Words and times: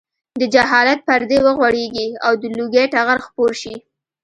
د 0.39 0.43
جهالت 0.53 0.99
پردې 1.07 1.37
وغوړېږي 1.45 2.07
او 2.25 2.33
د 2.41 2.43
لوږې 2.57 2.83
ټغر 2.93 3.17
خپور 3.27 3.51
شي. 3.61 3.75